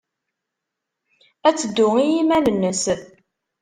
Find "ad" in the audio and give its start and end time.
1.47-1.55